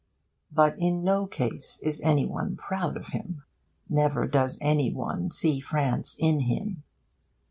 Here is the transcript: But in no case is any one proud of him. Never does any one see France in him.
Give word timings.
But 0.51 0.79
in 0.79 1.03
no 1.03 1.27
case 1.27 1.79
is 1.83 2.01
any 2.01 2.25
one 2.25 2.55
proud 2.55 2.97
of 2.97 3.09
him. 3.09 3.43
Never 3.87 4.25
does 4.25 4.57
any 4.59 4.91
one 4.91 5.29
see 5.29 5.59
France 5.59 6.15
in 6.17 6.39
him. 6.39 6.81